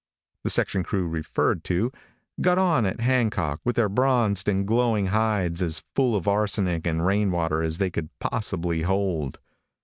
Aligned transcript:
The 0.43 0.49
section 0.49 0.81
crew 0.83 1.07
referred 1.07 1.63
to, 1.65 1.91
got 2.41 2.57
on 2.57 2.87
at 2.87 3.01
Hancock 3.01 3.61
with 3.63 3.75
their 3.75 3.87
bronzed 3.87 4.47
and 4.47 4.65
glowing 4.67 5.05
hides 5.13 5.61
as 5.61 5.83
full 5.95 6.15
of 6.15 6.27
arsenic 6.27 6.87
and 6.87 7.05
rain 7.05 7.29
water 7.29 7.61
as 7.61 7.77
they 7.77 7.91
could 7.91 8.09
possibly 8.17 8.81
hold. 8.81 9.39